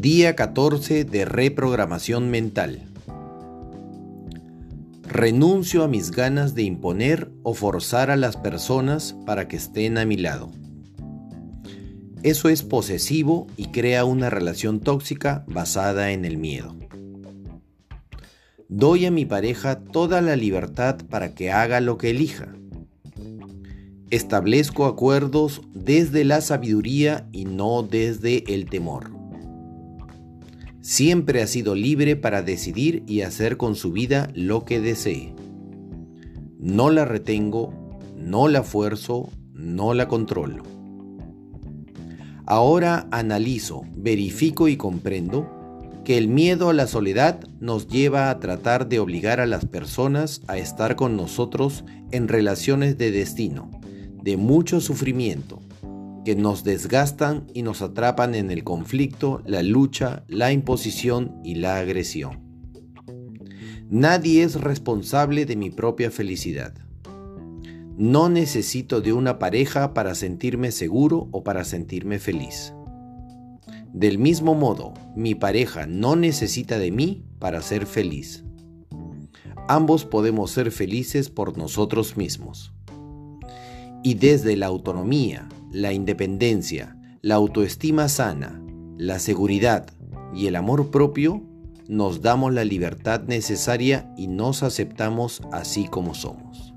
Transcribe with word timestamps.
Día 0.00 0.36
14 0.36 1.02
de 1.04 1.24
reprogramación 1.24 2.30
mental. 2.30 2.82
Renuncio 5.02 5.82
a 5.82 5.88
mis 5.88 6.12
ganas 6.12 6.54
de 6.54 6.62
imponer 6.62 7.32
o 7.42 7.52
forzar 7.52 8.08
a 8.12 8.16
las 8.16 8.36
personas 8.36 9.16
para 9.26 9.48
que 9.48 9.56
estén 9.56 9.98
a 9.98 10.04
mi 10.04 10.16
lado. 10.16 10.52
Eso 12.22 12.48
es 12.48 12.62
posesivo 12.62 13.48
y 13.56 13.72
crea 13.72 14.04
una 14.04 14.30
relación 14.30 14.78
tóxica 14.78 15.44
basada 15.48 16.12
en 16.12 16.24
el 16.24 16.36
miedo. 16.36 16.76
Doy 18.68 19.04
a 19.04 19.10
mi 19.10 19.24
pareja 19.24 19.80
toda 19.80 20.20
la 20.20 20.36
libertad 20.36 20.98
para 21.10 21.34
que 21.34 21.50
haga 21.50 21.80
lo 21.80 21.98
que 21.98 22.10
elija. 22.10 22.54
Establezco 24.10 24.86
acuerdos 24.86 25.62
desde 25.74 26.24
la 26.24 26.40
sabiduría 26.40 27.28
y 27.32 27.46
no 27.46 27.82
desde 27.82 28.44
el 28.54 28.70
temor. 28.70 29.17
Siempre 30.80 31.42
ha 31.42 31.46
sido 31.46 31.74
libre 31.74 32.16
para 32.16 32.42
decidir 32.42 33.02
y 33.06 33.22
hacer 33.22 33.56
con 33.56 33.74
su 33.74 33.92
vida 33.92 34.30
lo 34.34 34.64
que 34.64 34.80
desee. 34.80 35.34
No 36.58 36.90
la 36.90 37.04
retengo, 37.04 37.98
no 38.16 38.48
la 38.48 38.62
fuerzo, 38.62 39.30
no 39.52 39.94
la 39.94 40.08
controlo. 40.08 40.62
Ahora 42.46 43.08
analizo, 43.10 43.82
verifico 43.96 44.68
y 44.68 44.76
comprendo 44.76 45.58
que 46.04 46.16
el 46.16 46.28
miedo 46.28 46.70
a 46.70 46.72
la 46.72 46.86
soledad 46.86 47.46
nos 47.60 47.88
lleva 47.88 48.30
a 48.30 48.40
tratar 48.40 48.88
de 48.88 48.98
obligar 48.98 49.40
a 49.40 49.46
las 49.46 49.66
personas 49.66 50.40
a 50.46 50.56
estar 50.56 50.96
con 50.96 51.16
nosotros 51.16 51.84
en 52.10 52.28
relaciones 52.28 52.96
de 52.96 53.10
destino, 53.10 53.70
de 54.22 54.38
mucho 54.38 54.80
sufrimiento, 54.80 55.60
que 56.24 56.36
nos 56.36 56.64
desgastan 56.64 57.46
y 57.54 57.62
nos 57.62 57.82
atrapan 57.82 58.34
en 58.34 58.50
el 58.50 58.64
conflicto, 58.64 59.42
la 59.46 59.62
lucha, 59.62 60.24
la 60.28 60.52
imposición 60.52 61.40
y 61.44 61.56
la 61.56 61.78
agresión. 61.78 62.48
Nadie 63.90 64.42
es 64.42 64.60
responsable 64.60 65.46
de 65.46 65.56
mi 65.56 65.70
propia 65.70 66.10
felicidad. 66.10 66.74
No 67.96 68.28
necesito 68.28 69.00
de 69.00 69.12
una 69.12 69.38
pareja 69.38 69.94
para 69.94 70.14
sentirme 70.14 70.70
seguro 70.70 71.28
o 71.32 71.42
para 71.42 71.64
sentirme 71.64 72.18
feliz. 72.18 72.74
Del 73.92 74.18
mismo 74.18 74.54
modo, 74.54 74.94
mi 75.16 75.34
pareja 75.34 75.86
no 75.86 76.14
necesita 76.14 76.78
de 76.78 76.90
mí 76.90 77.24
para 77.38 77.62
ser 77.62 77.86
feliz. 77.86 78.44
Ambos 79.66 80.04
podemos 80.04 80.50
ser 80.50 80.70
felices 80.70 81.30
por 81.30 81.56
nosotros 81.58 82.16
mismos. 82.16 82.74
Y 84.08 84.14
desde 84.14 84.56
la 84.56 84.64
autonomía, 84.64 85.46
la 85.70 85.92
independencia, 85.92 86.96
la 87.20 87.34
autoestima 87.34 88.08
sana, 88.08 88.58
la 88.96 89.18
seguridad 89.18 89.86
y 90.34 90.46
el 90.46 90.56
amor 90.56 90.90
propio, 90.90 91.42
nos 91.88 92.22
damos 92.22 92.54
la 92.54 92.64
libertad 92.64 93.24
necesaria 93.26 94.10
y 94.16 94.26
nos 94.26 94.62
aceptamos 94.62 95.42
así 95.52 95.88
como 95.88 96.14
somos. 96.14 96.72